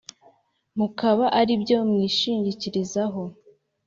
[0.77, 3.23] mukaba ari byo mwishingikirizaho